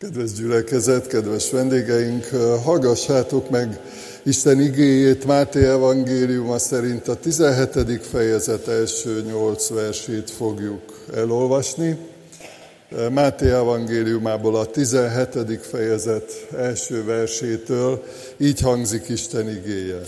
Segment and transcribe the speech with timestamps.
[0.00, 2.24] Kedves gyülekezet, kedves vendégeink,
[2.64, 3.80] hallgassátok meg
[4.22, 8.04] Isten igéjét Máté evangéliuma szerint a 17.
[8.10, 11.96] fejezet első nyolc versét fogjuk elolvasni.
[13.10, 15.66] Máté evangéliumából a 17.
[15.66, 18.04] fejezet első versétől
[18.38, 20.00] így hangzik Isten igéje.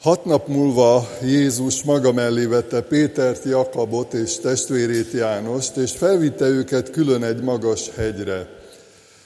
[0.00, 6.90] Hat nap múlva Jézus maga mellé vette Pétert, Jakabot és testvérét Jánost, és felvitte őket
[6.90, 8.48] külön egy magas hegyre.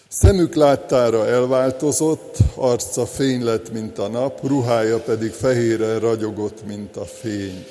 [0.09, 7.05] Szemük láttára elváltozott, arca fény lett, mint a nap, ruhája pedig fehére ragyogott, mint a
[7.05, 7.67] fény.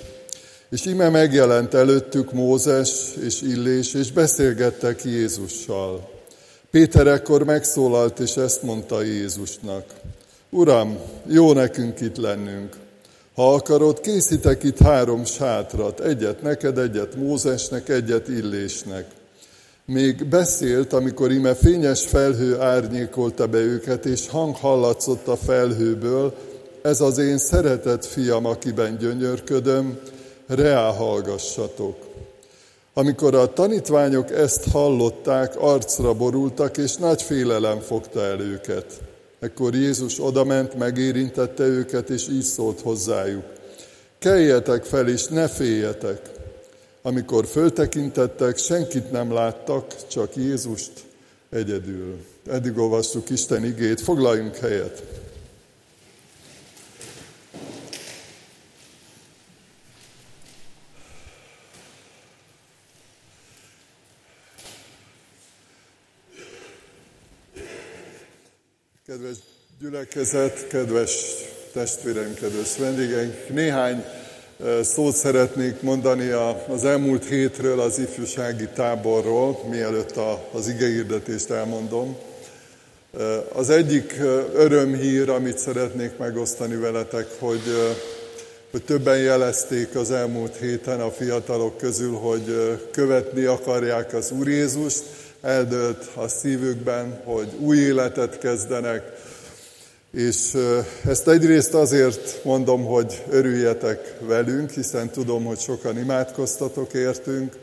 [0.69, 2.89] És ime megjelent előttük Mózes
[3.25, 6.09] és Illés, és beszélgettek Jézussal.
[6.71, 9.85] Péter ekkor megszólalt, és ezt mondta Jézusnak.
[10.49, 10.97] Uram,
[11.27, 12.81] jó nekünk itt lennünk.
[13.35, 19.05] Ha akarod, készítek itt három sátrat, egyet neked, egyet Mózesnek, egyet Illésnek.
[19.85, 26.33] Még beszélt, amikor ime fényes felhő árnyékolta be őket, és hang hallatszott a felhőből,
[26.81, 29.99] ez az én szeretett fiam, akiben gyönyörködöm,
[30.47, 31.95] reá hallgassatok.
[32.93, 38.85] Amikor a tanítványok ezt hallották, arcra borultak, és nagy félelem fogta el őket.
[39.43, 43.43] Ekkor Jézus odament, megérintette őket, és így szólt hozzájuk.
[44.19, 46.29] Keljetek fel, és ne féljetek.
[47.01, 50.91] Amikor föltekintettek, senkit nem láttak, csak Jézust
[51.49, 52.15] egyedül.
[52.49, 55.03] Eddig olvastuk Isten igét, foglaljunk helyet.
[69.23, 69.43] Kedves
[69.81, 71.11] gyülekezet, kedves
[71.73, 74.03] testvéreim, kedves vendégeink, néhány
[74.81, 76.29] szót szeretnék mondani
[76.67, 80.19] az elmúlt hétről, az ifjúsági táborról, mielőtt
[80.51, 82.17] az igehirdetést elmondom.
[83.53, 84.15] Az egyik
[84.53, 87.63] örömhír, amit szeretnék megosztani veletek, hogy,
[88.71, 95.03] hogy többen jelezték az elmúlt héten a fiatalok közül, hogy követni akarják az Úr Jézust,
[95.43, 99.11] eldőlt a szívükben, hogy új életet kezdenek,
[100.11, 100.57] és
[101.05, 107.55] ezt egyrészt azért mondom, hogy örüljetek velünk, hiszen tudom, hogy sokan imádkoztatok értünk,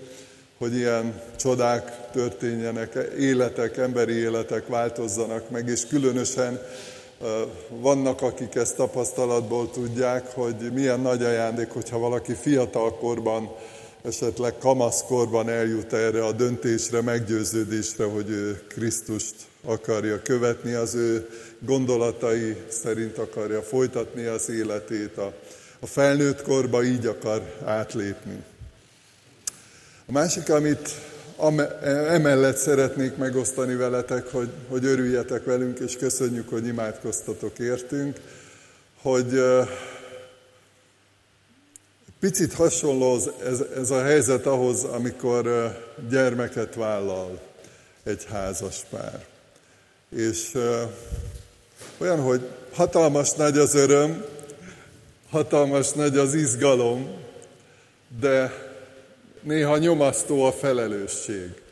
[0.59, 6.61] hogy ilyen csodák történjenek, életek, emberi életek változzanak meg, és különösen
[7.69, 13.51] vannak, akik ezt tapasztalatból tudják, hogy milyen nagy ajándék, hogyha valaki fiatalkorban
[14.03, 19.35] esetleg kamaszkorban eljut erre a döntésre, meggyőződésre, hogy ő Krisztust
[19.65, 21.29] akarja követni, az ő
[21.59, 25.33] gondolatai szerint akarja folytatni az életét, a,
[25.81, 28.43] a felnőtt korba így akar átlépni.
[30.07, 30.95] A másik, amit
[32.09, 38.17] emellett szeretnék megosztani veletek, hogy, hogy örüljetek velünk, és köszönjük, hogy imádkoztatok értünk,
[39.03, 39.43] hogy
[42.21, 45.75] Picit hasonló ez, ez a helyzet ahhoz, amikor
[46.09, 47.41] gyermeket vállal
[48.03, 49.27] egy házas pár.
[50.17, 50.59] És
[51.99, 54.25] olyan, hogy hatalmas nagy az öröm,
[55.31, 57.11] hatalmas nagy az izgalom,
[58.21, 58.53] de
[59.43, 61.63] néha nyomasztó a felelősség.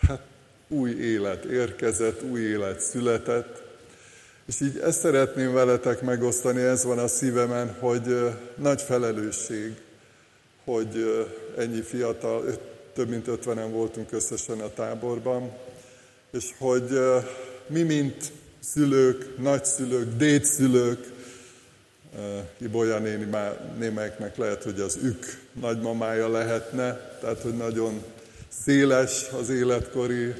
[0.00, 0.20] Hát
[0.68, 3.63] új élet érkezett, új élet született,
[4.46, 9.74] és így ezt szeretném veletek megosztani, ez van a szívemen, hogy nagy felelősség,
[10.64, 11.26] hogy
[11.58, 12.44] ennyi fiatal,
[12.94, 15.52] több mint ötvenen voltunk összesen a táborban,
[16.30, 17.00] és hogy
[17.66, 21.12] mi, mint szülők, nagyszülők, dédszülők,
[22.58, 23.28] Ibolya néni
[23.78, 28.02] némelyeknek lehet, hogy az ük nagymamája lehetne, tehát hogy nagyon
[28.64, 30.34] széles az életkori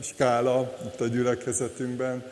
[0.00, 2.24] skála itt a gyülekezetünkben,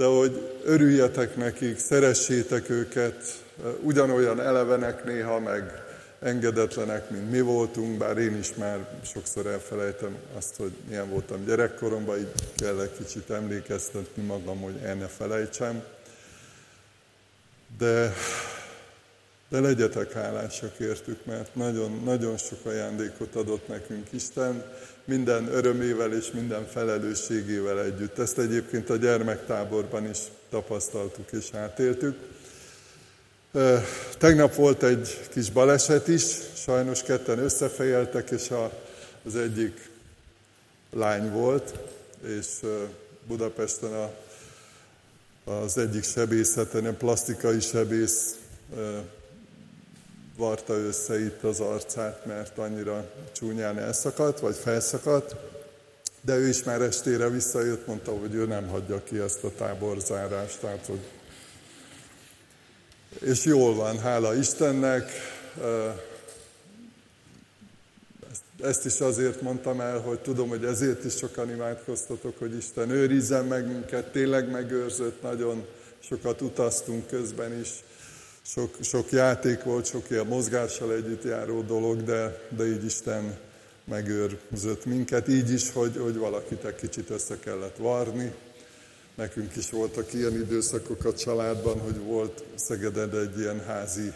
[0.00, 3.42] de hogy örüljetek nekik, szeressétek őket,
[3.82, 5.82] ugyanolyan elevenek néha, meg
[6.20, 12.18] engedetlenek, mint mi voltunk, bár én is már sokszor elfelejtem azt, hogy milyen voltam gyerekkoromban,
[12.18, 15.82] így kell egy kicsit emlékeztetni magam, hogy el ne felejtsem.
[17.78, 18.12] De,
[19.48, 24.64] de legyetek hálásak értük, mert nagyon, nagyon sok ajándékot adott nekünk Isten,
[25.10, 28.18] minden örömével és minden felelősségével együtt.
[28.18, 30.18] Ezt egyébként a gyermektáborban is
[30.50, 32.16] tapasztaltuk és átéltük.
[34.18, 36.22] Tegnap volt egy kis baleset is,
[36.54, 38.52] sajnos ketten összefejeltek, és
[39.24, 39.90] az egyik
[40.92, 41.74] lány volt,
[42.26, 42.46] és
[43.26, 44.10] Budapesten a,
[45.50, 48.34] az egyik sebészeten, a plastikai sebész
[50.40, 55.34] varta össze itt az arcát, mert annyira csúnyán elszakadt, vagy felszakadt.
[56.20, 60.60] de ő is már estére visszajött, mondta, hogy ő nem hagyja ki ezt a táborzárást.
[60.60, 61.00] Tehát, hogy...
[63.20, 65.10] És jól van, hála Istennek.
[68.62, 73.44] Ezt is azért mondtam el, hogy tudom, hogy ezért is sokan imádkoztatok, hogy Isten őrizzen
[73.44, 75.66] meg minket, tényleg megőrzött, nagyon
[75.98, 77.68] sokat utaztunk közben is,
[78.42, 83.38] sok, sok játék volt, sok ilyen mozgással együtt járó dolog, de, de így Isten
[83.84, 88.34] megőrzött minket, így is, hogy, hogy valakit egy kicsit össze kellett varni.
[89.14, 94.12] Nekünk is voltak ilyen időszakok a családban, hogy volt Szegeden egy ilyen házi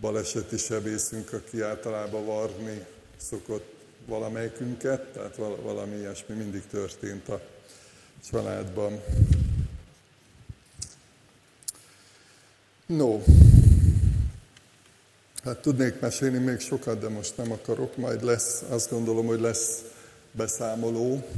[0.00, 2.86] baleseti sebészünk, aki általában varni
[3.16, 3.76] szokott
[4.06, 7.40] valamelyikünket, tehát valami ilyesmi mindig történt a
[8.30, 9.00] családban.
[12.86, 13.20] No,
[15.48, 19.82] hát tudnék mesélni még sokat, de most nem akarok, majd lesz, azt gondolom, hogy lesz
[20.32, 21.28] beszámoló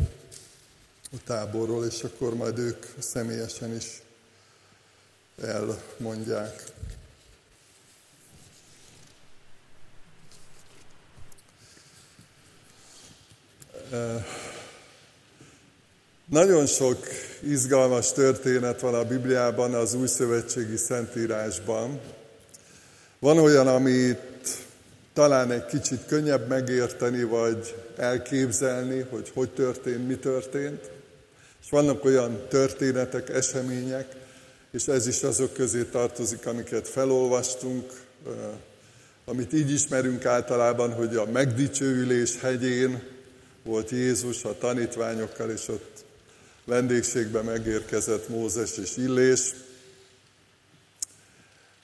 [1.12, 4.02] a táborról, és akkor majd ők személyesen is
[5.42, 6.64] elmondják.
[16.24, 17.06] Nagyon sok
[17.42, 22.00] izgalmas történet van a Bibliában, az új szövetségi szentírásban.
[23.20, 24.18] Van olyan, amit
[25.12, 30.90] talán egy kicsit könnyebb megérteni, vagy elképzelni, hogy hogy történt, mi történt.
[31.62, 34.16] És vannak olyan történetek, események,
[34.70, 37.92] és ez is azok közé tartozik, amiket felolvastunk,
[39.24, 43.02] amit így ismerünk általában, hogy a megdicsőülés hegyén
[43.62, 46.04] volt Jézus a tanítványokkal, és ott
[46.64, 49.54] vendégségbe megérkezett Mózes és Illés.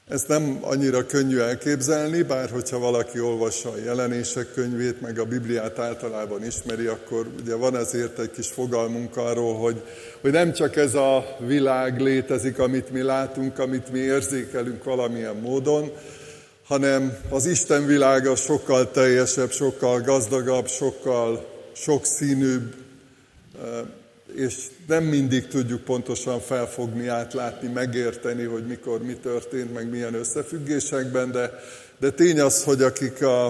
[0.08, 5.78] Ezt nem annyira könnyű elképzelni, bár hogyha valaki olvassa a jelenések könyvét, meg a Bibliát
[5.78, 9.82] általában ismeri, akkor ugye van azért egy kis fogalmunk arról, hogy,
[10.20, 15.92] hogy nem csak ez a világ létezik, amit mi látunk, amit mi érzékelünk valamilyen módon,
[16.66, 22.74] hanem az Isten világa sokkal teljesebb, sokkal gazdagabb, sokkal sokszínűbb,
[24.36, 24.54] és
[24.86, 31.60] nem mindig tudjuk pontosan felfogni, átlátni, megérteni, hogy mikor mi történt, meg milyen összefüggésekben, de,
[31.98, 33.46] de tény az, hogy akik a,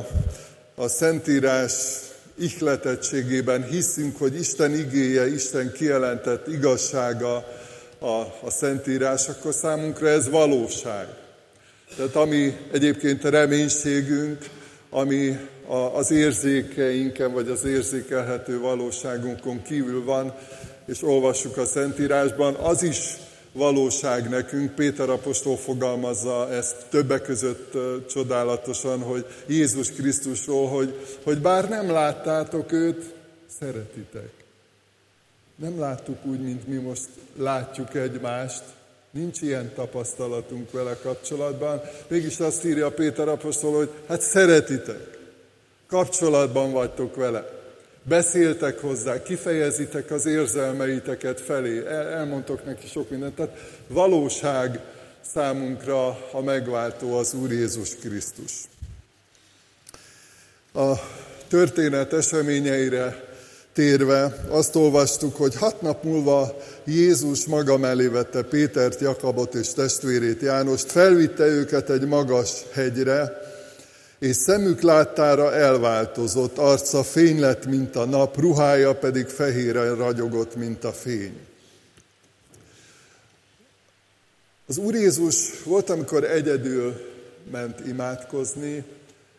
[0.74, 1.72] a Szentírás
[2.38, 7.34] ihletettségében hiszünk, hogy Isten igéje, Isten kijelentett igazsága
[7.98, 11.06] a, a Szentírás, akkor számunkra ez valóság.
[11.96, 14.38] Tehát ami egyébként a reménységünk,
[14.90, 15.38] ami
[15.94, 20.34] az érzékeinken, vagy az érzékelhető valóságunkon kívül van,
[20.86, 23.16] és olvassuk a Szentírásban, az is
[23.52, 24.74] valóság nekünk.
[24.74, 27.72] Péter apostol fogalmazza ezt többek között
[28.08, 33.14] csodálatosan, hogy Jézus Krisztusról, hogy, hogy bár nem láttátok őt,
[33.58, 34.30] szeretitek.
[35.56, 38.62] Nem láttuk úgy, mint mi most látjuk egymást,
[39.16, 41.80] Nincs ilyen tapasztalatunk vele kapcsolatban.
[42.08, 45.18] Mégis azt írja Péter apostol, hogy hát szeretitek,
[45.86, 47.55] kapcsolatban vagytok vele.
[48.08, 53.34] Beszéltek hozzá, kifejezitek az érzelmeiteket felé, El, elmondtok neki sok mindent.
[53.34, 53.56] Tehát
[53.88, 54.80] valóság
[55.32, 58.52] számunkra a megváltó az Úr Jézus Krisztus.
[60.74, 60.92] A
[61.48, 63.24] történet eseményeire
[63.72, 70.40] térve azt olvastuk, hogy hat nap múlva Jézus maga mellé vette Pétert, Jakabot és testvérét
[70.40, 73.44] Jánost, felvitte őket egy magas hegyre,
[74.18, 80.84] és szemük láttára elváltozott, arca fény lett, mint a nap, ruhája pedig fehére ragyogott, mint
[80.84, 81.38] a fény.
[84.66, 86.94] Az Úr Jézus volt, amikor egyedül
[87.50, 88.84] ment imádkozni,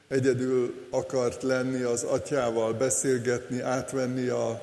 [0.07, 4.61] egyedül akart lenni az atyával, beszélgetni, átvenni a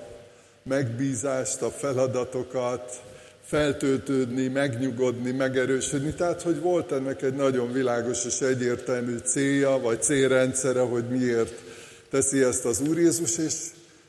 [0.62, 3.02] megbízást, a feladatokat,
[3.44, 6.14] feltöltődni, megnyugodni, megerősödni.
[6.14, 11.62] Tehát, hogy volt ennek egy nagyon világos és egyértelmű célja, vagy célrendszere, hogy miért
[12.10, 13.54] teszi ezt az Úr Jézus, és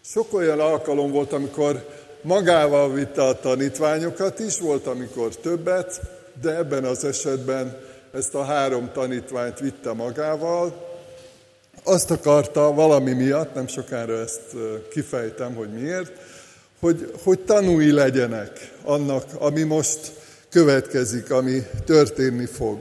[0.02, 1.88] sok olyan alkalom volt, amikor
[2.22, 6.02] magával vitte a tanítványokat is, volt, amikor többet,
[6.42, 7.78] de ebben az esetben
[8.14, 10.94] ezt a három tanítványt vitte magával,
[11.84, 14.56] azt akarta valami miatt, nem sokára ezt
[14.90, 16.12] kifejtem, hogy miért,
[16.80, 20.12] hogy, hogy tanúi legyenek annak, ami most
[20.50, 22.80] következik, ami történni fog.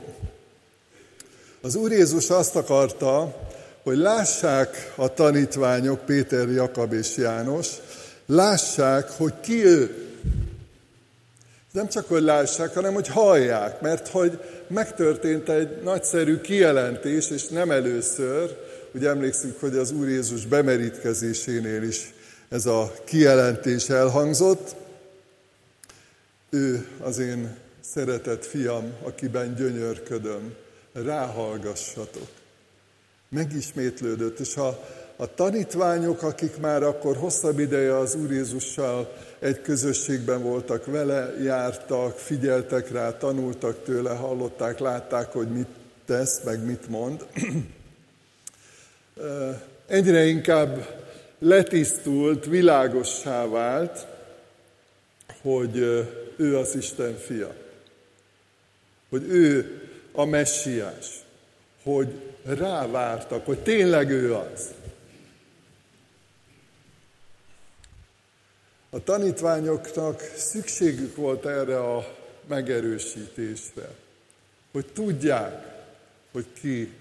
[1.61, 3.37] Az Úr Jézus azt akarta,
[3.83, 7.69] hogy lássák a tanítványok, Péter, Jakab és János,
[8.27, 9.95] lássák, hogy ki ő.
[11.73, 17.71] Nem csak, hogy lássák, hanem, hogy hallják, mert hogy megtörtént egy nagyszerű kijelentés, és nem
[17.71, 18.57] először,
[18.95, 22.15] Ugye emlékszünk, hogy az Úr Jézus bemerítkezésénél is
[22.54, 24.75] ez a kijelentés elhangzott.
[26.50, 30.54] Ő az én szeretett fiam, akiben gyönyörködöm,
[30.92, 32.28] ráhallgassatok.
[33.28, 34.84] Megismétlődött, és a,
[35.16, 42.18] a tanítványok, akik már akkor hosszabb ideje az Úr Jézussal egy közösségben voltak vele, jártak,
[42.18, 45.68] figyeltek rá, tanultak tőle, hallották, látták, hogy mit
[46.06, 47.25] tesz, meg mit mond.
[49.87, 51.02] Egyre inkább
[51.45, 54.07] letisztult, világossá vált,
[55.43, 55.77] hogy
[56.37, 57.55] ő az Isten fia.
[59.09, 59.81] Hogy ő
[60.13, 61.23] a messiás.
[61.83, 62.09] Hogy
[62.45, 64.71] rávártak, hogy tényleg ő az.
[68.91, 73.89] A tanítványoknak szükségük volt erre a megerősítésre,
[74.73, 75.83] hogy tudják,
[76.33, 76.93] hogy ki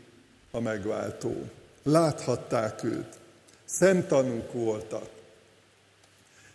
[0.52, 1.50] a megváltó.
[1.84, 3.22] Láthatták őt,
[3.78, 5.10] szemtanúk voltak.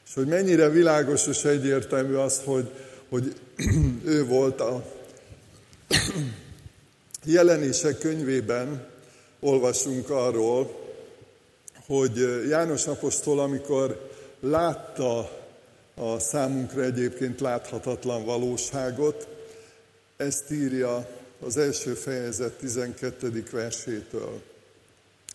[0.07, 2.71] És hogy mennyire világos és egyértelmű az, hogy,
[3.09, 3.41] hogy
[4.05, 4.85] ő volt a
[7.25, 8.87] jelenések könyvében,
[9.41, 10.87] olvasunk arról,
[11.87, 14.11] hogy János apostol, amikor
[14.41, 15.19] látta
[15.95, 19.29] a számunkra egyébként láthatatlan valóságot,
[20.17, 21.09] ezt írja
[21.41, 23.45] az első fejezet 12.
[23.51, 24.43] versétől.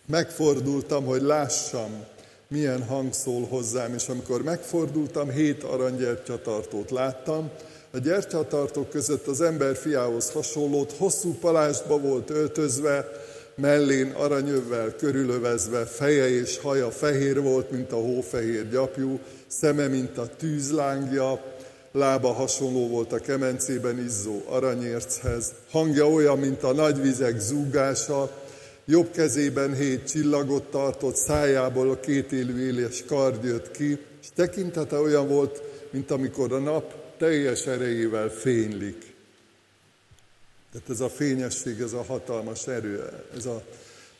[0.06, 2.04] Megfordultam, hogy lássam,
[2.48, 7.50] milyen hang szól hozzám, és amikor megfordultam, hét aranygyertyatartót láttam,
[7.90, 13.10] a gyertyatartók között az ember fiához hasonlót, hosszú palástba volt öltözve,
[13.56, 20.28] mellén aranyövvel körülövezve, feje és haja fehér volt, mint a hófehér gyapjú, szeme, mint a
[20.36, 21.42] tűzlángja,
[21.92, 28.30] lába hasonló volt a kemencében izzó aranyérchez, hangja olyan, mint a nagy vizek zúgása,
[28.84, 34.98] jobb kezében hét csillagot tartott, szájából a két élő éles kard jött ki, és tekintete
[34.98, 39.14] olyan volt, mint amikor a nap teljes erejével fénylik.
[40.72, 43.62] Tehát ez a fényesség, ez a hatalmas erő, ez a,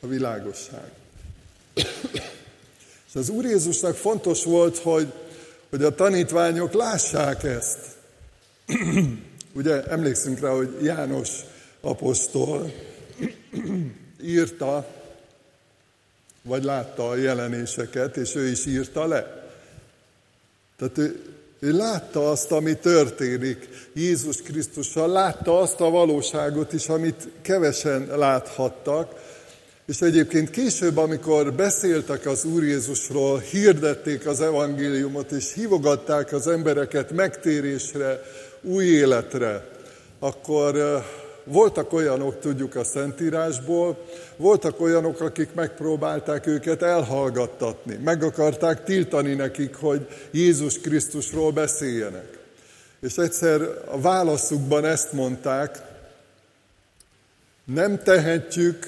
[0.00, 0.90] a világosság.
[3.08, 5.12] És az Úr Jézusnak fontos volt, hogy,
[5.70, 7.78] hogy a tanítványok lássák ezt.
[9.52, 11.30] Ugye emlékszünk rá, hogy János
[11.80, 12.72] apostol
[14.24, 14.86] írta,
[16.42, 19.48] vagy látta a jelenéseket, és ő is írta le.
[20.76, 21.20] Tehát ő,
[21.58, 29.12] ő látta azt, ami történik Jézus Krisztussal, látta azt a valóságot is, amit kevesen láthattak,
[29.86, 37.12] és egyébként később, amikor beszéltek az Úr Jézusról, hirdették az evangéliumot, és hívogatták az embereket
[37.12, 38.22] megtérésre,
[38.62, 39.68] új életre,
[40.18, 41.04] akkor
[41.44, 44.04] voltak olyanok, tudjuk a Szentírásból,
[44.36, 52.38] voltak olyanok, akik megpróbálták őket elhallgattatni, meg akarták tiltani nekik, hogy Jézus Krisztusról beszéljenek.
[53.00, 53.60] És egyszer
[53.90, 55.82] a válaszukban ezt mondták,
[57.64, 58.86] nem tehetjük,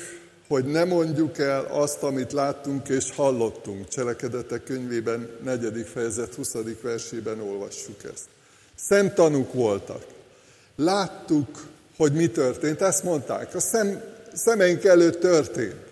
[0.48, 3.88] hogy ne mondjuk el azt, amit láttunk és hallottunk.
[3.88, 6.54] Cselekedetek könyvében, negyedik fejezet, 20.
[6.82, 8.24] versében olvassuk ezt.
[8.74, 10.04] Szent tanúk voltak.
[10.76, 11.48] Láttuk,
[11.96, 12.80] hogy mi történt.
[12.80, 13.54] Ezt mondták.
[13.54, 14.02] A szem,
[14.34, 15.84] szemeink előtt történt.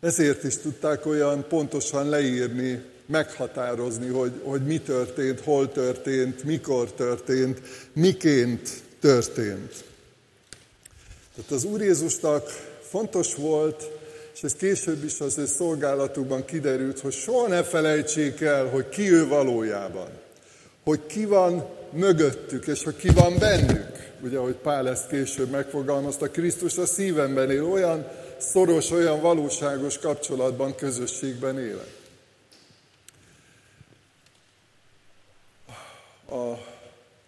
[0.00, 7.60] Ezért is tudták olyan pontosan leírni, meghatározni, hogy, hogy mi történt, hol történt, mikor történt,
[7.92, 8.68] miként
[9.00, 9.84] történt.
[11.34, 12.48] Tehát az Úr Jézusnak
[12.88, 13.90] fontos volt,
[14.34, 19.10] és ez később is az ő szolgálatukban kiderült, hogy soha ne felejtsék el, hogy ki
[19.12, 20.08] ő valójában.
[20.84, 26.30] Hogy ki van mögöttük, és hogy ki van bennük ugye, ahogy Pál ezt később megfogalmazta,
[26.30, 32.02] Krisztus a szívemben él, olyan szoros, olyan valóságos kapcsolatban, közösségben élek.
[36.30, 36.54] A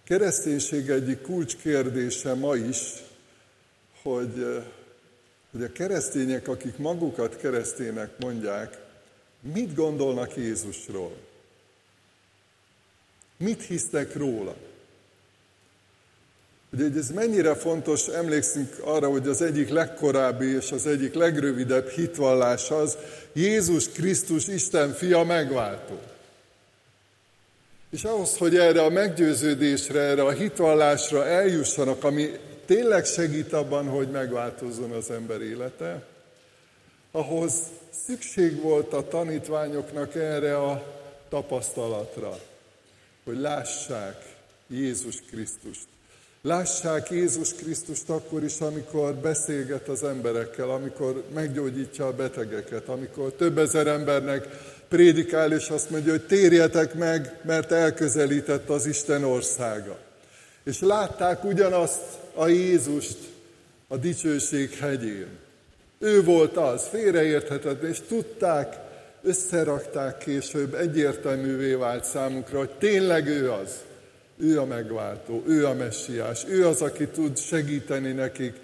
[0.05, 2.93] kereszténység egyik kulcskérdése ma is,
[4.03, 4.65] hogy,
[5.51, 8.79] hogy a keresztények, akik magukat kereszténynek mondják,
[9.41, 11.17] mit gondolnak Jézusról?
[13.37, 14.57] Mit hisznek róla?
[16.73, 22.71] Ugye ez mennyire fontos, emlékszünk arra, hogy az egyik legkorábbi és az egyik legrövidebb hitvallás
[22.71, 22.97] az,
[23.33, 26.01] Jézus Krisztus Isten fia megváltó.
[27.91, 32.31] És ahhoz, hogy erre a meggyőződésre, erre a hitvallásra eljussanak, ami
[32.65, 36.07] tényleg segít abban, hogy megváltozzon az ember élete,
[37.11, 37.53] ahhoz
[38.07, 40.95] szükség volt a tanítványoknak erre a
[41.29, 42.39] tapasztalatra,
[43.25, 45.87] hogy lássák Jézus Krisztust.
[46.47, 53.59] Lássák Jézus Krisztust akkor is, amikor beszélget az emberekkel, amikor meggyógyítja a betegeket, amikor több
[53.59, 54.47] ezer embernek
[54.89, 59.99] prédikál, és azt mondja, hogy térjetek meg, mert elközelített az Isten országa.
[60.65, 62.03] És látták ugyanazt
[62.35, 63.19] a Jézust
[63.89, 65.29] a dicsőség hegyén.
[65.99, 68.77] Ő volt az, félreérthetetlen, és tudták,
[69.23, 73.71] összerakták később, egyértelművé vált számukra, hogy tényleg ő az.
[74.39, 78.55] Ő a megváltó, ő a messiás, ő az, aki tud segíteni nekik,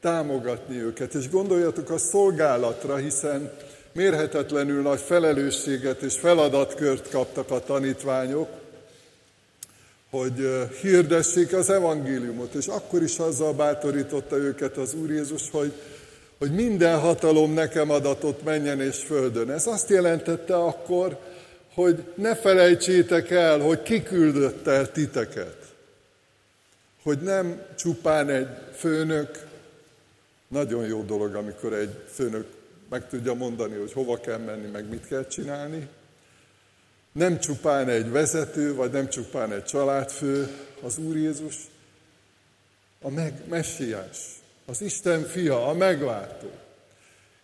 [0.00, 1.14] támogatni őket.
[1.14, 3.52] És gondoljatok a szolgálatra, hiszen
[3.92, 8.48] mérhetetlenül nagy felelősséget és feladatkört kaptak a tanítványok,
[10.10, 15.72] hogy hirdessék az evangéliumot, és akkor is azzal bátorította őket az Úr Jézus, hogy,
[16.38, 19.50] hogy minden hatalom nekem adatot menjen és földön.
[19.50, 21.18] Ez azt jelentette akkor,
[21.74, 25.56] hogy ne felejtsétek el, hogy kiküldött el titeket.
[27.02, 29.46] Hogy nem csupán egy főnök,
[30.48, 32.46] nagyon jó dolog, amikor egy főnök
[32.88, 35.88] meg tudja mondani, hogy hova kell menni, meg mit kell csinálni.
[37.12, 40.48] Nem csupán egy vezető, vagy nem csupán egy családfő,
[40.82, 41.56] az Úr Jézus,
[43.00, 44.18] a meg, messiás,
[44.66, 46.50] az Isten fia, a megváltó.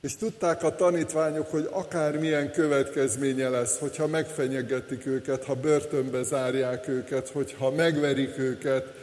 [0.00, 7.28] És tudták a tanítványok, hogy akármilyen következménye lesz, hogyha megfenyegetik őket, ha börtönbe zárják őket,
[7.28, 8.94] hogyha megverik őket,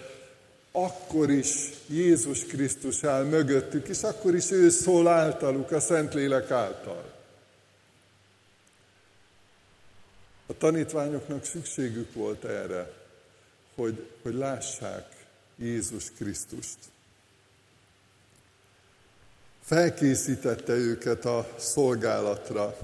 [0.71, 7.13] akkor is Jézus Krisztus áll mögöttük, és akkor is ő szól általuk, a Szentlélek által.
[10.47, 12.91] A tanítványoknak szükségük volt erre,
[13.75, 15.09] hogy, hogy lássák
[15.55, 16.77] Jézus Krisztust.
[19.65, 22.77] Felkészítette őket a szolgálatra.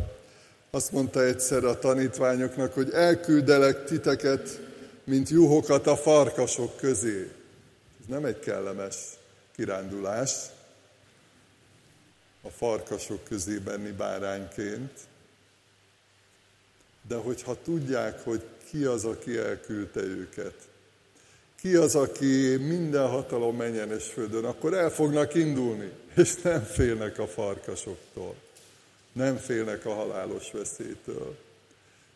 [0.70, 4.62] Azt mondta egyszer a tanítványoknak, hogy elküldelek titeket,
[5.04, 7.32] mint juhokat a farkasok közé.
[8.00, 8.96] Ez nem egy kellemes
[9.56, 10.32] kirándulás,
[12.42, 15.00] a farkasok közé benni bárányként,
[17.08, 20.56] de hogyha tudják, hogy ki az, aki elküldte őket,
[21.56, 27.20] ki az, aki minden hatalom menjen és földön, akkor el fognak indulni, és nem félnek
[27.20, 28.36] a farkasoktól,
[29.12, 31.36] nem félnek a halálos veszélytől.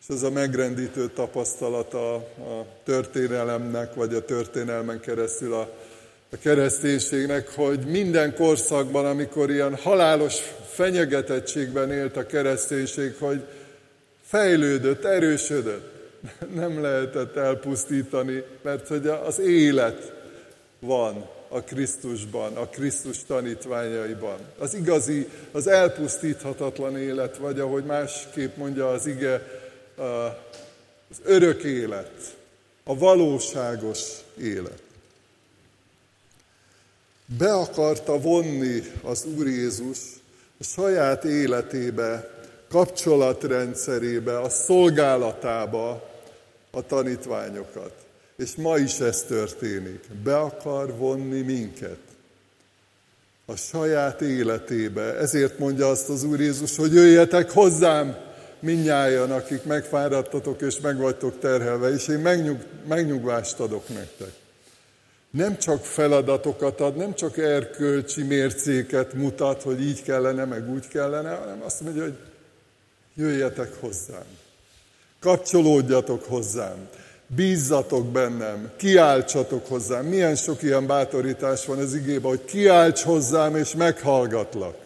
[0.00, 5.70] És ez a megrendítő tapasztalata a történelemnek, vagy a történelmen keresztül a,
[6.30, 10.34] a kereszténységnek, hogy minden korszakban, amikor ilyen halálos
[10.70, 13.44] fenyegetettségben élt a kereszténység, hogy
[14.22, 15.94] fejlődött, erősödött.
[16.54, 20.12] Nem lehetett elpusztítani, mert hogy az élet
[20.78, 24.38] van a Krisztusban, a Krisztus tanítványaiban.
[24.58, 29.42] Az igazi, az elpusztíthatatlan élet, vagy ahogy másképp mondja az ige,
[29.96, 32.36] az örök élet,
[32.84, 34.00] a valóságos
[34.40, 34.82] élet.
[37.38, 39.98] Be akarta vonni az Úr Jézus
[40.60, 42.30] a saját életébe
[42.68, 46.10] kapcsolatrendszerébe, a szolgálatába
[46.70, 48.05] a tanítványokat.
[48.36, 50.00] És ma is ez történik.
[50.22, 51.98] Be akar vonni minket
[53.46, 55.16] a saját életébe.
[55.18, 58.16] Ezért mondja azt az Úr Jézus, hogy jöjjetek hozzám,
[58.60, 64.32] minnyáján, akik megfáradtatok és meg vagytok terhelve, és én megnyug, megnyugvást adok nektek.
[65.30, 71.34] Nem csak feladatokat ad, nem csak erkölcsi mércéket mutat, hogy így kellene, meg úgy kellene,
[71.34, 72.16] hanem azt mondja, hogy
[73.14, 74.24] jöjjetek hozzám.
[75.20, 76.88] Kapcsolódjatok hozzám.
[77.26, 80.06] Bízzatok bennem, kiáltsatok hozzám.
[80.06, 84.76] Milyen sok ilyen bátorítás van az igében, hogy kiálts hozzám, és meghallgatlak.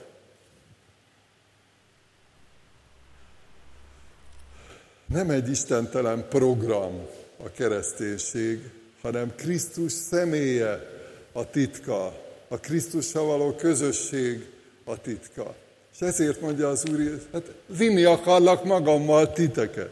[5.06, 7.06] Nem egy istentelen program
[7.44, 8.70] a kereszténység,
[9.02, 10.88] hanem Krisztus személye
[11.32, 12.06] a titka,
[12.48, 14.46] a Krisztussal való közösség
[14.84, 15.54] a titka.
[15.94, 19.90] És ezért mondja az Úr, hát vinni akarlak magammal titeket.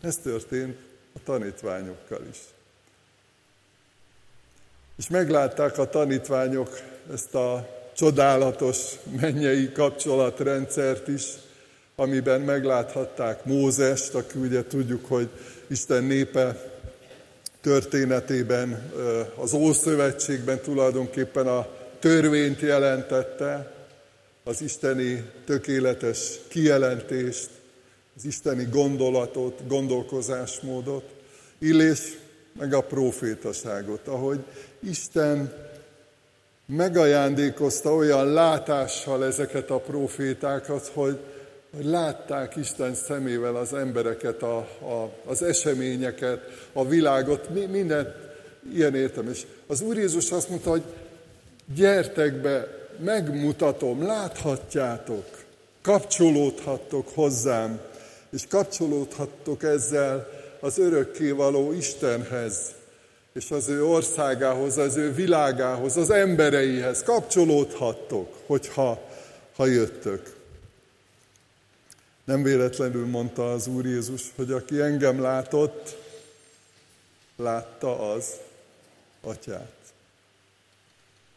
[0.00, 0.76] Ez történt
[1.16, 2.38] a tanítványokkal is.
[4.98, 6.80] És meglátták a tanítványok
[7.12, 8.76] ezt a csodálatos
[9.20, 11.22] mennyei kapcsolatrendszert is,
[11.96, 15.28] amiben megláthatták Mózest, aki ugye tudjuk, hogy
[15.66, 16.70] Isten népe
[17.60, 18.92] történetében,
[19.36, 23.72] az Ószövetségben tulajdonképpen a törvényt jelentette,
[24.44, 27.50] az isteni tökéletes kijelentést,
[28.16, 31.04] az isteni gondolatot, gondolkozásmódot,
[31.58, 32.18] illés
[32.58, 34.44] meg a profétaságot, ahogy
[34.80, 35.52] Isten
[36.66, 41.18] megajándékozta olyan látással ezeket a profétákat, hogy,
[41.74, 46.40] hogy látták Isten szemével az embereket, a, a, az eseményeket,
[46.72, 48.14] a világot, minden
[48.74, 49.28] ilyen értem.
[49.28, 50.82] És az Úr Jézus azt mondta, hogy
[51.74, 52.66] gyertek be,
[52.98, 55.24] megmutatom, láthatjátok,
[55.82, 57.80] kapcsolódhattok hozzám,
[58.32, 60.28] és kapcsolódhattok ezzel
[60.60, 62.72] az örökkévaló Istenhez,
[63.32, 69.10] és az ő országához, az ő világához, az embereihez kapcsolódhattok, hogyha
[69.56, 70.36] ha jöttök.
[72.24, 75.96] Nem véletlenül mondta az Úr Jézus, hogy aki engem látott,
[77.36, 78.26] látta az
[79.20, 79.76] atyát.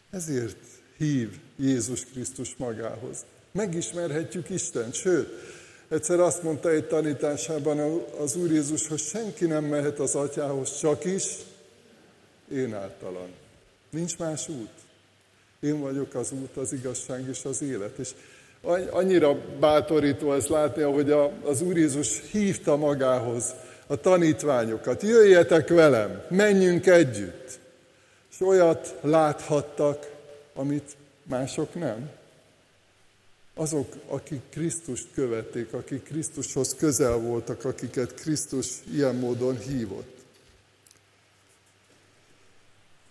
[0.10, 0.58] Ezért
[0.98, 3.26] hív Jézus Krisztus magához.
[3.52, 5.30] Megismerhetjük Isten, sőt,
[5.90, 11.06] egyszer azt mondta egy tanításában az Úr Jézus, hogy senki nem mehet az atyához, csak
[11.06, 11.24] is
[12.52, 13.30] én általam.
[13.90, 14.70] Nincs más út.
[15.60, 17.98] Én vagyok az út, az igazság és az élet.
[17.98, 18.10] És
[18.90, 21.12] annyira bátorító ezt látni, ahogy
[21.44, 23.54] az Úr Jézus hívta magához
[23.88, 25.02] a tanítványokat.
[25.02, 27.60] Jöjjetek velem, menjünk együtt.
[28.32, 30.12] És olyat láthattak,
[30.54, 32.10] amit mások nem.
[33.58, 40.18] Azok, akik Krisztust követték, akik Krisztushoz közel voltak, akiket Krisztus ilyen módon hívott.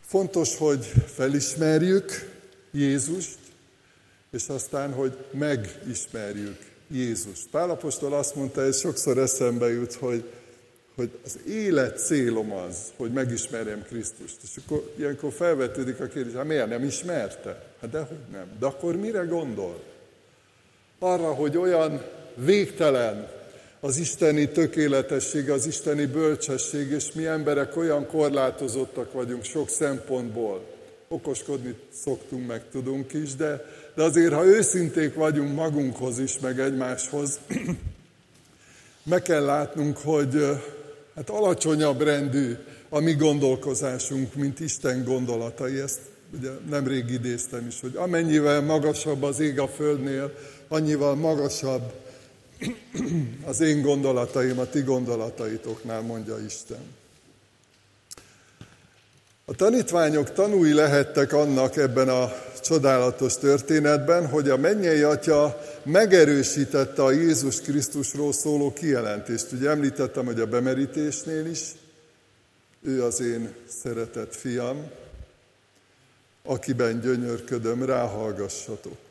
[0.01, 2.33] Fontos, hogy felismerjük
[2.71, 3.39] Jézust,
[4.31, 6.59] és aztán, hogy megismerjük
[6.91, 7.49] Jézust.
[7.51, 10.31] Pálapostól azt mondta, ez sokszor eszembe jut, hogy,
[10.95, 14.37] hogy az élet célom az, hogy megismerjem Krisztust.
[14.43, 17.73] És akkor ilyenkor felvetődik a kérdés, hát miért nem ismerte?
[17.81, 18.47] Hát dehogy nem.
[18.59, 19.94] De akkor mire gondol?
[20.99, 22.03] Arra, hogy olyan
[22.35, 23.29] végtelen
[23.81, 30.65] az isteni tökéletesség, az isteni bölcsesség, és mi emberek olyan korlátozottak vagyunk sok szempontból.
[31.09, 37.39] Okoskodni szoktunk, meg tudunk is, de, de azért, ha őszinték vagyunk magunkhoz is, meg egymáshoz,
[39.03, 40.45] meg kell látnunk, hogy
[41.15, 42.57] hát alacsonyabb rendű
[42.89, 45.79] a mi gondolkozásunk, mint Isten gondolatai.
[45.79, 46.01] Ezt
[46.39, 50.35] ugye nemrég idéztem is, hogy amennyivel magasabb az ég a földnél,
[50.69, 51.93] annyival magasabb
[53.45, 56.95] az én gondolataim a ti gondolataitoknál, mondja Isten.
[59.45, 67.11] A tanítványok tanúi lehettek annak ebben a csodálatos történetben, hogy a mennyei atya megerősítette a
[67.11, 69.53] Jézus Krisztusról szóló kijelentést.
[69.53, 71.61] Ugye említettem, hogy a bemerítésnél is,
[72.83, 74.91] ő az én szeretett fiam,
[76.43, 79.04] akiben gyönyörködöm, ráhallgassatok.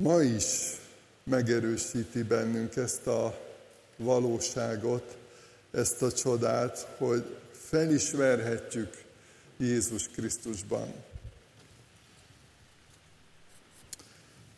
[0.00, 0.44] Ma is
[1.24, 3.38] megerősíti bennünk ezt a
[3.96, 5.16] valóságot,
[5.70, 9.02] ezt a csodát, hogy felismerhetjük
[9.56, 10.94] Jézus Krisztusban.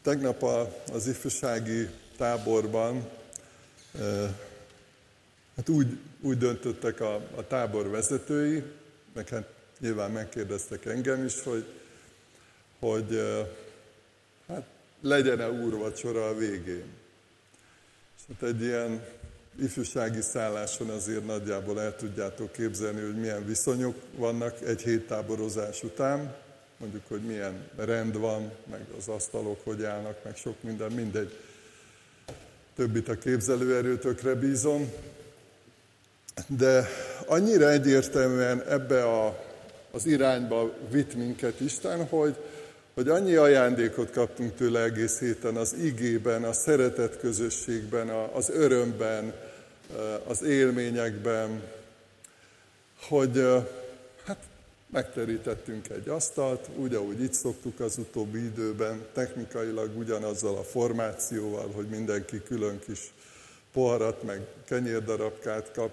[0.03, 0.43] Tegnap
[0.93, 3.09] az ifjúsági táborban
[5.57, 8.63] hát úgy, úgy döntöttek a, a tábor vezetői,
[9.13, 11.65] meg hát nyilván megkérdeztek engem is, hogy,
[12.79, 13.70] hogy hát
[15.01, 16.85] legyen-e úrvacsora a végén.
[18.17, 19.05] És hát egy ilyen
[19.63, 26.35] ifjúsági szálláson azért nagyjából el tudjátok képzelni, hogy milyen viszonyok vannak egy hét táborozás után,
[26.77, 31.39] mondjuk, hogy milyen rend van, meg az asztalok hogy állnak, meg sok minden, mindegy.
[32.77, 34.93] Többit a képzelőerőtökre bízom.
[36.47, 36.89] De
[37.27, 39.45] annyira egyértelműen ebbe a,
[39.91, 42.37] az irányba vitt minket Isten, hogy,
[43.01, 49.33] hogy annyi ajándékot kaptunk tőle egész héten az igében, a szeretet közösségben, az örömben,
[50.27, 51.63] az élményekben,
[53.09, 53.45] hogy
[54.25, 54.39] hát
[54.91, 61.87] megterítettünk egy asztalt, úgy, ahogy itt szoktuk az utóbbi időben, technikailag ugyanazzal a formációval, hogy
[61.87, 63.13] mindenki külön kis
[63.73, 65.93] poharat, meg kenyérdarabkát kap.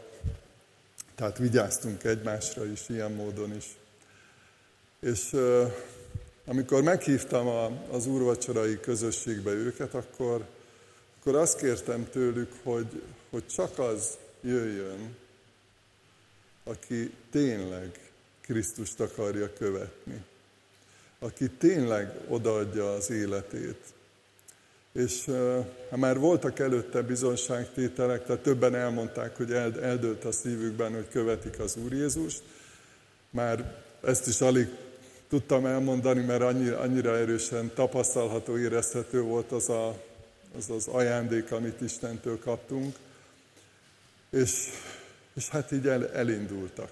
[1.15, 3.65] Tehát vigyáztunk egymásra is, ilyen módon is.
[4.99, 5.35] És
[6.47, 7.47] amikor meghívtam
[7.91, 10.45] az úrvacsorai közösségbe őket, akkor,
[11.19, 15.15] akkor azt kértem tőlük, hogy, hogy csak az jöjjön,
[16.63, 17.99] aki tényleg
[18.41, 20.23] Krisztust akarja követni.
[21.19, 23.79] Aki tényleg odaadja az életét.
[24.91, 25.25] És
[25.89, 31.75] ha már voltak előtte bizonságtételek, tehát többen elmondták, hogy eldőlt a szívükben, hogy követik az
[31.75, 32.41] Úr Jézust,
[33.29, 34.67] már ezt is alig
[35.29, 40.03] tudtam elmondani, mert annyira, annyira erősen tapasztalható, érezhető volt az, a,
[40.57, 42.95] az az ajándék, amit Istentől kaptunk.
[44.29, 44.69] És,
[45.33, 46.91] és hát így el, elindultak.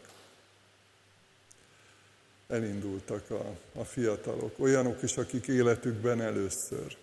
[2.47, 6.97] Elindultak a, a fiatalok, olyanok is, akik életükben először.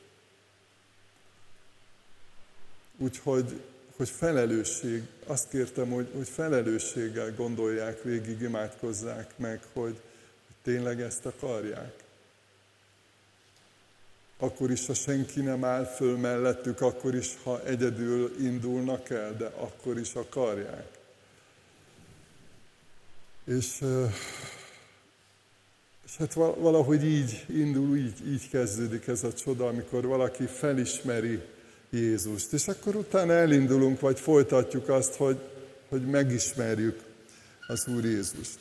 [2.97, 3.61] Úgyhogy
[3.97, 10.01] hogy felelősség, azt kértem, hogy, hogy felelősséggel gondolják végig, imádkozzák meg, hogy,
[10.63, 12.03] Tényleg ezt akarják?
[14.43, 19.45] akkor is, ha senki nem áll föl mellettük, akkor is, ha egyedül indulnak el, de
[19.45, 20.87] akkor is akarják.
[23.45, 23.85] És,
[26.05, 31.43] és hát valahogy így indul, így, így kezdődik ez a csoda, amikor valaki felismeri
[31.91, 32.53] Jézust.
[32.53, 35.39] És akkor utána elindulunk, vagy folytatjuk azt, hogy,
[35.89, 37.03] hogy megismerjük
[37.67, 38.59] az Úr Jézust.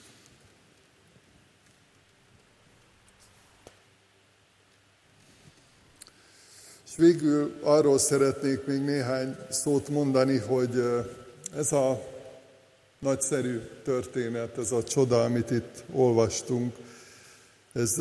[6.92, 10.84] És végül arról szeretnék még néhány szót mondani, hogy
[11.58, 12.02] ez a
[13.00, 16.76] nagyszerű történet, ez a csoda, amit itt olvastunk,
[17.74, 17.96] ez,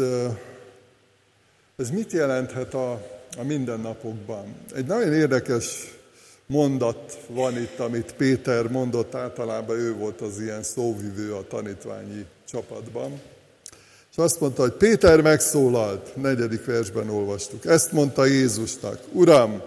[1.76, 2.92] ez mit jelenthet a,
[3.36, 4.54] a mindennapokban?
[4.74, 5.98] Egy nagyon érdekes
[6.46, 13.20] mondat van itt, amit Péter mondott, általában ő volt az ilyen szóvivő a tanítványi csapatban.
[14.10, 17.64] És azt mondta, hogy Péter megszólalt, negyedik versben olvastuk.
[17.64, 19.62] Ezt mondta Jézusnak, Uram,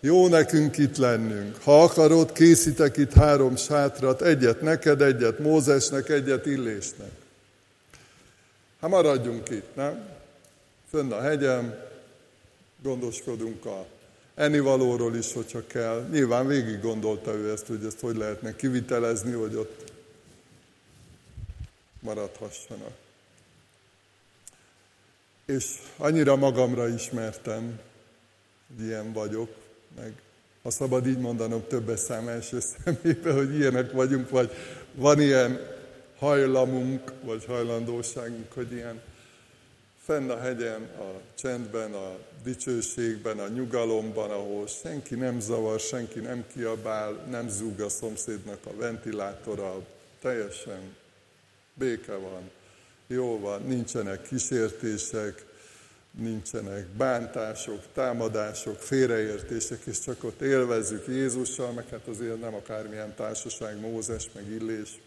[0.00, 1.56] jó nekünk itt lennünk.
[1.62, 7.10] Ha akarod, készítek itt három sátrat, egyet neked, egyet Mózesnek, egyet Illésnek.
[8.80, 10.08] Hát maradjunk itt, nem?
[10.90, 11.74] Fönn a hegyem,
[12.82, 13.86] gondoskodunk a
[14.34, 16.06] ennivalóról is, hogyha kell.
[16.10, 19.92] Nyilván végig gondolta ő ezt, hogy ezt hogy lehetne kivitelezni, hogy ott
[22.00, 23.01] maradhassanak.
[25.56, 27.80] És annyira magamra ismertem,
[28.76, 29.54] hogy ilyen vagyok,
[29.96, 30.12] meg
[30.62, 34.50] ha szabad így mondanom többes szám első szemébe, hogy ilyenek vagyunk, vagy
[34.94, 35.60] van ilyen
[36.18, 39.00] hajlamunk, vagy hajlandóságunk, hogy ilyen
[40.04, 46.44] fenn a hegyen, a csendben, a dicsőségben, a nyugalomban, ahol senki nem zavar, senki nem
[46.54, 49.86] kiabál, nem zúg a szomszédnak a ventilátora,
[50.20, 50.96] teljesen
[51.74, 52.50] béke van,
[53.06, 55.44] jó van, nincsenek kísértések,
[56.10, 63.80] nincsenek bántások, támadások, félreértések, és csak ott élvezzük Jézussal, meg hát azért nem akármilyen társaság,
[63.80, 65.00] Mózes, meg Illés.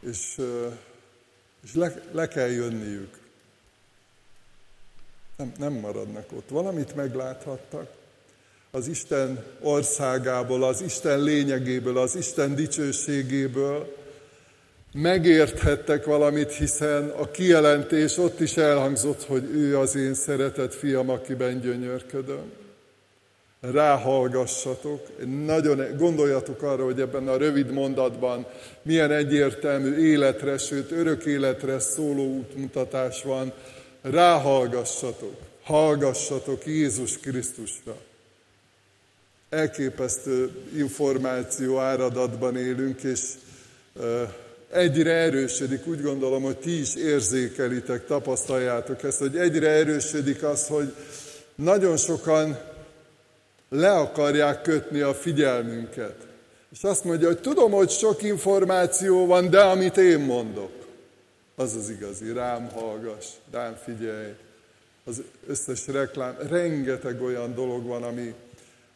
[0.00, 0.40] És,
[1.62, 3.18] és le, le kell jönniük.
[5.36, 6.48] Nem, nem maradnak ott.
[6.48, 7.99] Valamit megláthattak.
[8.70, 13.96] Az Isten országából, az Isten lényegéből, az Isten dicsőségéből,
[14.92, 21.60] megérthettek valamit, hiszen a kijelentés ott is elhangzott, hogy ő az én szeretett fiam, akiben
[21.60, 22.52] gyönyörködöm.
[23.60, 25.06] Ráhallgassatok,
[25.44, 28.46] nagyon gondoljatok arra, hogy ebben a rövid mondatban
[28.82, 33.52] milyen egyértelmű életre, sőt örök életre szóló útmutatás van.
[34.02, 37.96] Ráhallgassatok, hallgassatok Jézus Krisztusra.
[39.50, 43.20] Elképesztő információ áradatban élünk, és
[44.70, 50.94] egyre erősödik, úgy gondolom, hogy ti is érzékelitek, tapasztaljátok ezt, hogy egyre erősödik az, hogy
[51.54, 52.58] nagyon sokan
[53.68, 56.14] le akarják kötni a figyelmünket.
[56.72, 60.72] És azt mondja, hogy tudom, hogy sok információ van, de amit én mondok,
[61.54, 62.32] az az igazi.
[62.32, 64.32] Rám hallgass, rám figyelj.
[65.04, 68.34] Az összes reklám, rengeteg olyan dolog van, ami,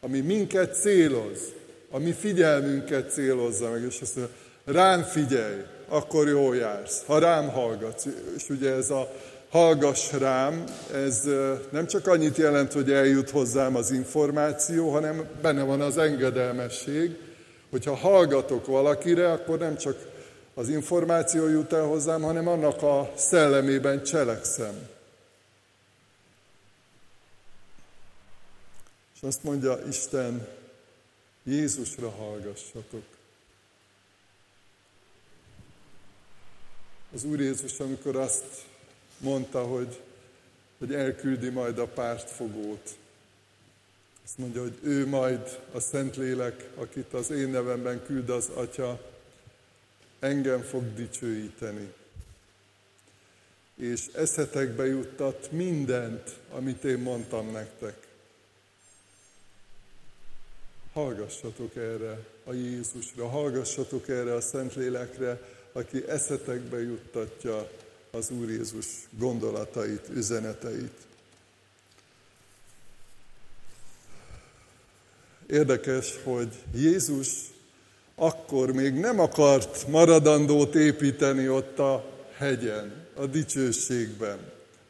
[0.05, 1.53] ami minket céloz,
[1.91, 8.05] ami figyelmünket célozza meg, és azt mondja, rám figyelj, akkor jól jársz, ha rám hallgatsz.
[8.35, 9.11] És ugye ez a
[9.49, 10.63] hallgass rám,
[10.93, 11.23] ez
[11.69, 17.17] nem csak annyit jelent, hogy eljut hozzám az információ, hanem benne van az engedelmesség,
[17.69, 19.95] hogyha hallgatok valakire, akkor nem csak
[20.53, 24.73] az információ jut el hozzám, hanem annak a szellemében cselekszem.
[29.15, 30.47] És azt mondja Isten,
[31.43, 33.03] Jézusra hallgassatok.
[37.15, 38.43] az Úr Jézus, amikor azt
[39.17, 40.01] mondta, hogy,
[40.77, 42.97] hogy elküldi majd a pártfogót.
[44.23, 49.11] Azt mondja, hogy ő majd a Szentlélek, akit az én nevemben küld az Atya,
[50.19, 51.93] engem fog dicsőíteni.
[53.75, 58.04] És eszetekbe juttat mindent, amit én mondtam nektek.
[60.95, 67.69] Hallgassatok erre a Jézusra, hallgassatok erre a Szentlélekre, aki eszetekbe juttatja
[68.11, 68.85] az Úr Jézus
[69.17, 70.93] gondolatait, üzeneteit.
[75.49, 77.29] Érdekes, hogy Jézus
[78.15, 82.05] akkor még nem akart maradandót építeni ott a
[82.37, 84.39] hegyen, a dicsőségben.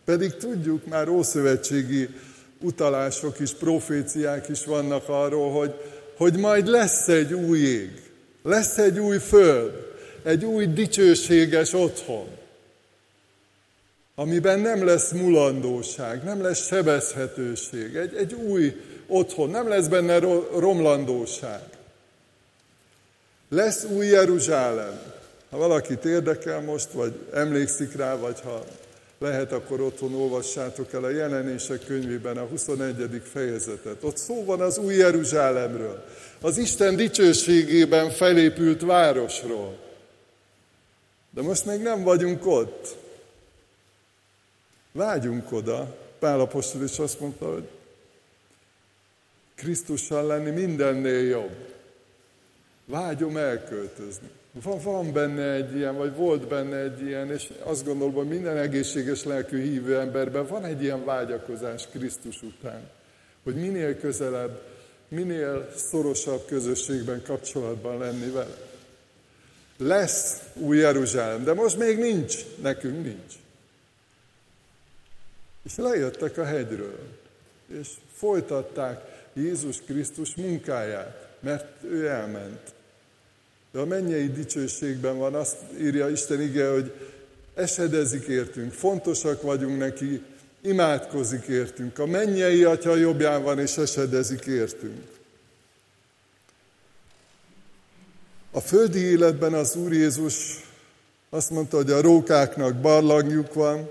[0.03, 2.09] Pedig tudjuk, már ószövetségi
[2.59, 5.73] utalások is, proféciák is vannak arról, hogy,
[6.17, 7.91] hogy majd lesz egy új ég,
[8.43, 9.71] lesz egy új föld,
[10.23, 12.27] egy új dicsőséges otthon.
[14.15, 18.75] amiben nem lesz mulandóság, nem lesz sebezhetőség, egy, egy új
[19.07, 20.19] otthon, nem lesz benne
[20.57, 21.61] romlandóság.
[23.49, 24.99] Lesz új Jeruzsálem.
[25.49, 28.65] Ha valakit érdekel most, vagy emlékszik rá, vagy ha
[29.17, 33.21] lehet, akkor otthon olvassátok el a jelenések könyvében a 21.
[33.31, 34.03] fejezetet.
[34.03, 36.05] Ott szó van az új Jeruzsálemről,
[36.41, 39.77] az Isten dicsőségében felépült városról.
[41.29, 42.95] De most még nem vagyunk ott.
[44.91, 45.97] Vágyunk oda.
[46.19, 47.67] Pál apostol is azt mondta, hogy
[49.55, 51.73] Krisztussal lenni mindennél jobb.
[52.85, 54.29] Vágyom elköltözni.
[54.63, 58.57] Van, van benne egy ilyen, vagy volt benne egy ilyen, és azt gondolom, hogy minden
[58.57, 62.89] egészséges lelkű hívő emberben van egy ilyen vágyakozás Krisztus után,
[63.43, 64.61] hogy minél közelebb,
[65.07, 68.57] minél szorosabb közösségben, kapcsolatban lenni vele.
[69.77, 73.33] Lesz új Jeruzsálem, de most még nincs, nekünk nincs.
[75.63, 76.99] És lejöttek a hegyről,
[77.67, 79.01] és folytatták
[79.33, 82.74] Jézus Krisztus munkáját, mert ő elment.
[83.75, 86.91] De a mennyei dicsőségben van, azt írja Isten ige, hogy
[87.53, 90.21] esedezik értünk, fontosak vagyunk neki,
[90.61, 91.99] imádkozik értünk.
[91.99, 95.01] A mennyei atya jobbján van, és esedezik értünk.
[98.51, 100.65] A földi életben az Úr Jézus
[101.29, 103.89] azt mondta, hogy a rókáknak barlangjuk van,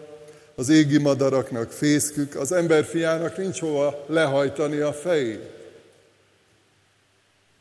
[0.55, 5.53] az égi madaraknak fészkük, az emberfiának nincs hova lehajtani a fejét.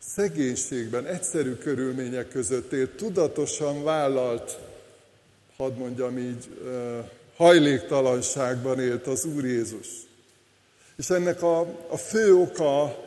[0.07, 4.57] Szegénységben, egyszerű körülmények között élt, tudatosan vállalt,
[5.57, 6.49] hadd mondjam így,
[7.35, 9.87] hajléktalanságban élt az Úr Jézus.
[10.97, 13.03] És ennek a, a fő oka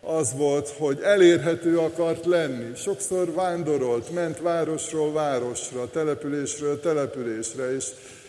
[0.00, 2.76] az volt, hogy elérhető akart lenni.
[2.76, 7.84] Sokszor vándorolt, ment városról városra, településről településre, és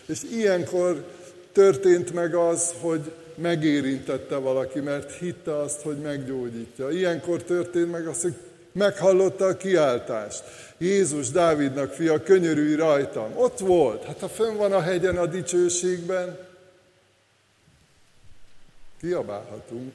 [0.06, 1.04] és ilyenkor
[1.52, 6.90] történt meg az, hogy megérintette valaki, mert hitte azt, hogy meggyógyítja.
[6.90, 8.34] Ilyenkor történt meg az, hogy
[8.72, 10.42] meghallotta a kiáltást.
[10.78, 13.36] Jézus, Dávidnak fia, könyörülj rajtam.
[13.36, 14.04] Ott volt.
[14.04, 16.38] Hát ha fönn van a hegyen a dicsőségben,
[19.00, 19.92] kiabálhatunk.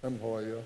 [0.00, 0.62] Nem hallja.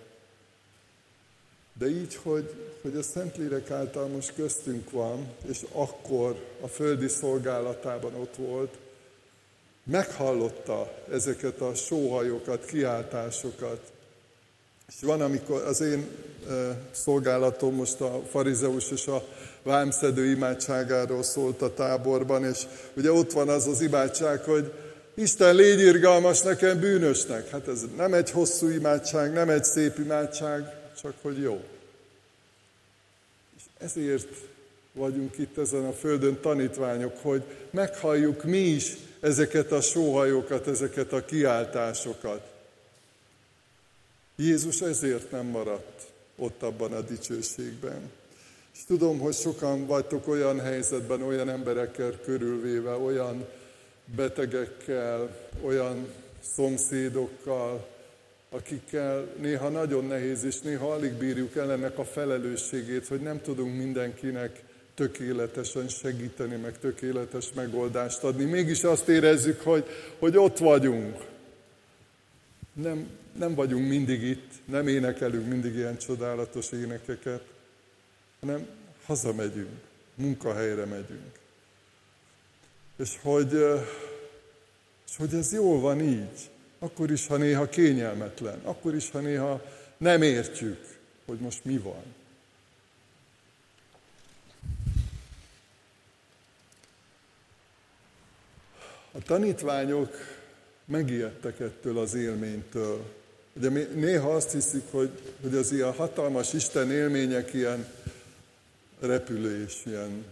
[1.79, 8.15] De így, hogy, hogy a Szentlélek által most köztünk van, és akkor a földi szolgálatában
[8.15, 8.75] ott volt,
[9.91, 13.81] meghallotta ezeket a sóhajokat, kiáltásokat.
[14.89, 16.09] És van, amikor az én
[16.91, 19.25] szolgálatom most a farizeus és a
[19.63, 22.63] vámszedő imádságáról szólt a táborban, és
[22.97, 24.73] ugye ott van az az imádság, hogy
[25.15, 27.49] Isten légy irgalmas nekem bűnösnek.
[27.51, 31.65] Hát ez nem egy hosszú imádság, nem egy szép imádság, csak hogy jó.
[33.57, 34.29] És ezért
[34.93, 41.25] vagyunk itt ezen a földön tanítványok, hogy meghalljuk mi is ezeket a sóhajokat, ezeket a
[41.25, 42.41] kiáltásokat.
[44.37, 46.03] Jézus ezért nem maradt
[46.37, 48.11] ott abban a dicsőségben.
[48.75, 53.47] És tudom, hogy sokan vagytok olyan helyzetben, olyan emberekkel körülvéve, olyan
[54.05, 56.07] betegekkel, olyan
[56.55, 57.87] szomszédokkal,
[58.51, 63.77] akikkel néha nagyon nehéz, és néha alig bírjuk el ennek a felelősségét, hogy nem tudunk
[63.77, 64.63] mindenkinek
[64.97, 68.45] tökéletesen segíteni, meg tökéletes megoldást adni.
[68.45, 69.85] Mégis azt érezzük, hogy,
[70.19, 71.25] hogy ott vagyunk.
[72.73, 77.43] Nem, nem vagyunk mindig itt, nem énekelünk mindig ilyen csodálatos énekeket,
[78.41, 78.67] hanem
[79.05, 79.81] hazamegyünk,
[80.15, 81.39] munkahelyre megyünk.
[82.97, 83.53] És hogy,
[85.07, 86.51] és hogy ez jól van így.
[86.79, 89.63] Akkor is, ha néha kényelmetlen, akkor is, ha néha
[89.97, 90.79] nem értjük,
[91.27, 92.03] hogy most mi van.
[99.17, 100.15] A tanítványok
[100.85, 103.05] megijedtek ettől az élménytől.
[103.53, 105.11] Ugye mi néha azt hiszik, hogy,
[105.43, 107.87] hogy az ilyen hatalmas Isten élmények ilyen
[109.01, 110.25] repülés, ilyen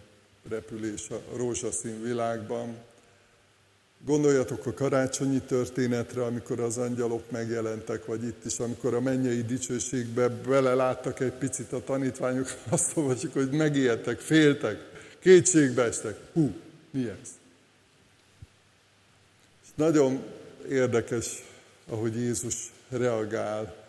[0.49, 2.77] repülés a rózsaszín világban,
[4.07, 10.29] Gondoljatok a karácsonyi történetre, amikor az angyalok megjelentek, vagy itt is, amikor a mennyei dicsőségbe
[10.29, 14.77] beleláttak egy picit a tanítványok, azt olvasjuk, hogy megijedtek, féltek,
[15.19, 16.17] kétségbeestek.
[16.33, 16.55] Hú,
[16.91, 17.44] mi ez?
[19.75, 20.25] Nagyon
[20.69, 21.43] érdekes,
[21.87, 23.87] ahogy Jézus reagál.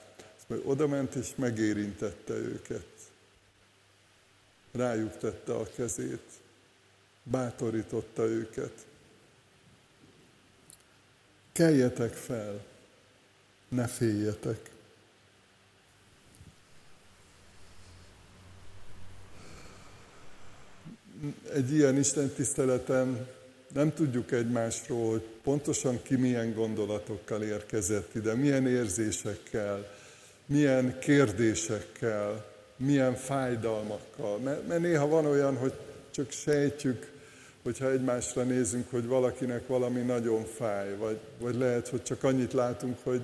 [0.63, 2.85] Oda ment és megérintette őket.
[4.71, 6.23] Rájuk tette a kezét.
[7.23, 8.85] Bátorította őket.
[11.51, 12.65] Keljetek fel,
[13.67, 14.71] ne féljetek.
[21.53, 23.27] Egy ilyen Isten tiszteleten
[23.75, 29.91] nem tudjuk egymásról, hogy pontosan ki milyen gondolatokkal érkezett ide, milyen érzésekkel,
[30.45, 32.45] milyen kérdésekkel,
[32.77, 34.37] milyen fájdalmakkal.
[34.37, 35.73] Mert, mert néha van olyan, hogy
[36.11, 37.11] csak sejtjük,
[37.63, 42.97] hogyha egymásra nézünk, hogy valakinek valami nagyon fáj, vagy, vagy lehet, hogy csak annyit látunk,
[43.03, 43.21] hogy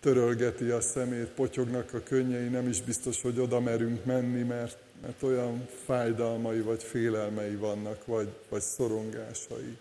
[0.00, 5.22] törölgeti a szemét, potyognak a könnyei, nem is biztos, hogy oda merünk menni, mert, mert
[5.22, 9.76] olyan fájdalmai vagy félelmei vannak, vagy, vagy szorongásai.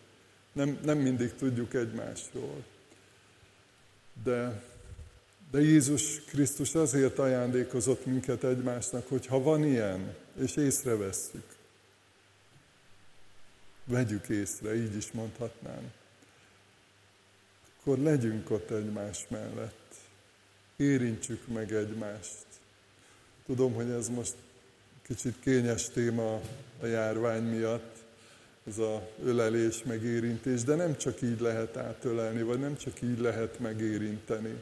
[0.52, 2.64] Nem, nem mindig tudjuk egymásról.
[4.24, 4.64] De,
[5.52, 11.56] de Jézus Krisztus azért ajándékozott minket egymásnak, hogy ha van ilyen, és észrevesszük,
[13.86, 15.92] vegyük észre, így is mondhatnám,
[17.80, 19.96] akkor legyünk ott egymás mellett
[20.76, 22.46] érintsük meg egymást.
[23.46, 24.36] Tudom, hogy ez most
[25.08, 26.42] kicsit kényes téma
[26.82, 27.96] a járvány miatt,
[28.68, 33.60] ez a ölelés, megérintés, de nem csak így lehet átölelni, vagy nem csak így lehet
[33.60, 34.54] megérinteni.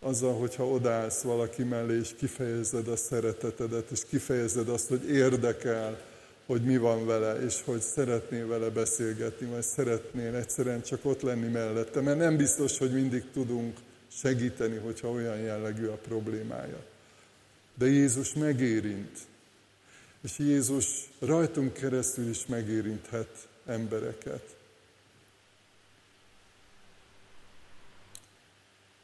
[0.00, 6.00] Azzal, hogyha odállsz valaki mellé, és kifejezed a szeretetedet, és kifejezed azt, hogy érdekel,
[6.46, 11.48] hogy mi van vele, és hogy szeretnél vele beszélgetni, vagy szeretnél egyszerűen csak ott lenni
[11.48, 13.76] mellette, mert nem biztos, hogy mindig tudunk
[14.08, 16.91] segíteni, hogyha olyan jellegű a problémája.
[17.74, 19.18] De Jézus megérint,
[20.20, 20.86] és Jézus
[21.18, 24.56] rajtunk keresztül is megérinthet embereket.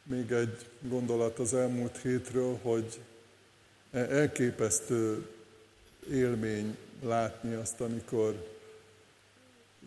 [0.02, 3.00] Még egy gondolat az elmúlt hétről, hogy
[3.90, 5.28] e- elképesztő
[6.10, 8.56] élmény látni azt, amikor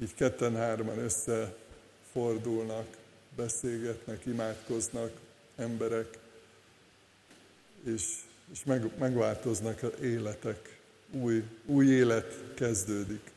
[0.02, 2.88] így ketten-hárman összefordulnak,
[3.36, 5.12] beszélgetnek, imádkoznak
[5.56, 6.18] emberek,
[7.84, 8.16] és,
[8.52, 10.80] és meg, megváltoznak az életek.
[11.12, 13.32] Új, új élet kezdődik.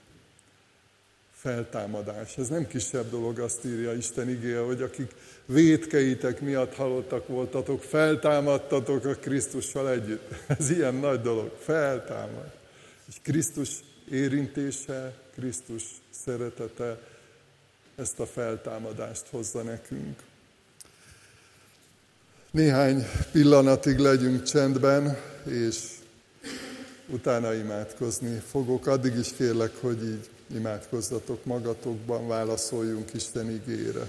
[1.32, 2.38] Feltámadás.
[2.38, 5.14] Ez nem kisebb dolog, azt írja Isten igéje, hogy akik
[5.46, 10.34] vétkeitek miatt halottak voltatok, feltámadtatok a Krisztussal együtt.
[10.58, 11.56] Ez ilyen nagy dolog.
[11.60, 12.52] Feltámad.
[13.08, 13.70] És Krisztus
[14.10, 16.98] érintése, Krisztus szeretete
[17.96, 20.22] ezt a feltámadást hozza nekünk.
[22.54, 25.76] Néhány pillanatig legyünk csendben, és
[27.08, 28.86] utána imádkozni fogok.
[28.86, 34.08] Addig is kérlek, hogy így imádkozzatok magatokban, válaszoljunk Isten igére.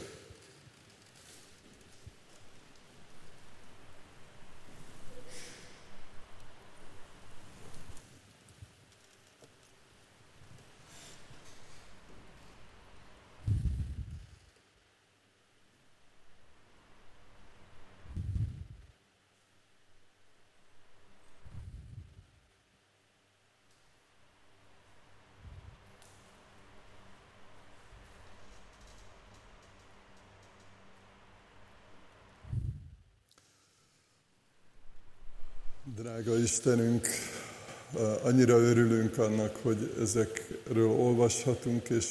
[36.26, 37.08] Drága Istenünk,
[38.24, 42.06] annyira örülünk annak, hogy ezekről olvashatunk, és,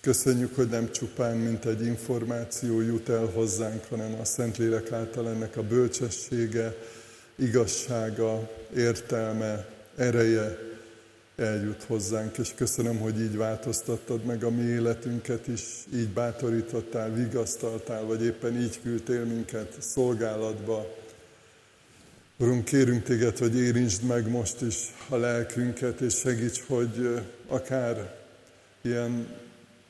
[0.00, 5.56] köszönjük, hogy nem csupán, mint egy információ jut el hozzánk, hanem a Szentlélek által ennek
[5.56, 6.74] a bölcsessége,
[7.36, 10.58] igazsága, értelme, ereje
[11.36, 15.62] eljut hozzánk, és köszönöm, hogy így változtattad meg a mi életünket is,
[15.94, 20.97] így bátorítottál, vigasztaltál, vagy éppen így küldtél minket szolgálatba,
[22.40, 24.76] Urunk, kérünk téged, hogy érintsd meg most is
[25.08, 28.16] a lelkünket, és segíts, hogy akár
[28.82, 29.26] ilyen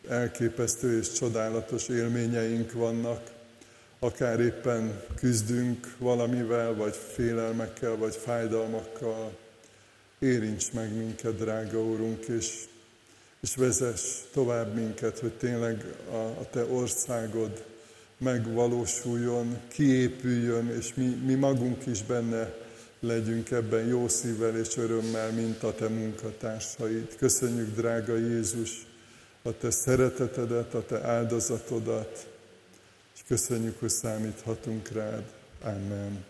[0.09, 3.31] elképesztő és csodálatos élményeink vannak,
[3.99, 9.37] akár éppen küzdünk valamivel, vagy félelmekkel, vagy fájdalmakkal,
[10.19, 12.65] érints meg minket, drága Úrunk, és,
[13.41, 17.65] és vezess tovább minket, hogy tényleg a, a Te országod
[18.19, 22.55] megvalósuljon, kiépüljön, és mi, mi magunk is benne
[23.01, 27.17] legyünk ebben jó szívvel és örömmel, mint a Te munkatársaid.
[27.17, 28.87] Köszönjük, drága Jézus,
[29.43, 32.29] a Te szeretetedet, a Te áldozatodat,
[33.15, 35.25] és köszönjük, hogy számíthatunk rád.
[35.63, 36.28] Amen.